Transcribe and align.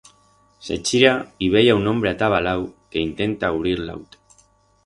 Se 0.65 0.75
chira 0.85 1.15
y 1.43 1.45
vei 1.53 1.67
a 1.69 1.77
un 1.79 1.85
hombre 1.91 2.09
atabalau 2.11 2.61
que 2.91 3.05
intenta 3.09 3.53
ubrir 3.57 3.77
l'auto. 3.85 4.17